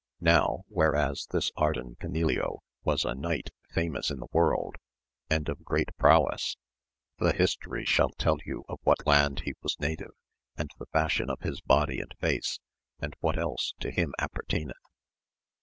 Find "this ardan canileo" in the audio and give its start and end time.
1.29-2.61